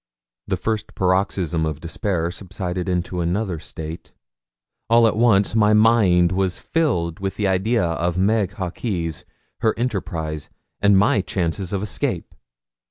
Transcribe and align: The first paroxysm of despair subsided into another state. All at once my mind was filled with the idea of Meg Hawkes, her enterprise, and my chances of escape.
The 0.47 0.57
first 0.57 0.95
paroxysm 0.95 1.63
of 1.63 1.79
despair 1.79 2.31
subsided 2.31 2.89
into 2.89 3.21
another 3.21 3.59
state. 3.59 4.13
All 4.89 5.05
at 5.05 5.15
once 5.15 5.53
my 5.53 5.73
mind 5.75 6.31
was 6.31 6.57
filled 6.57 7.19
with 7.19 7.35
the 7.35 7.47
idea 7.47 7.83
of 7.85 8.17
Meg 8.17 8.53
Hawkes, 8.53 9.25
her 9.59 9.77
enterprise, 9.77 10.49
and 10.79 10.97
my 10.97 11.21
chances 11.21 11.71
of 11.71 11.83
escape. 11.83 12.33